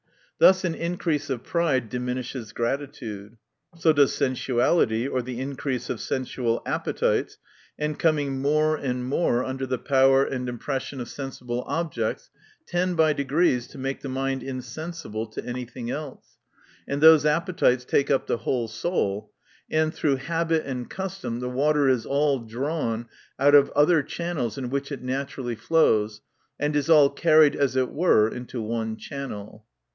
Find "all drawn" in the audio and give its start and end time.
22.07-23.05